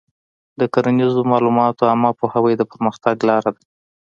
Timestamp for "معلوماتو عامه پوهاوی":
1.31-2.53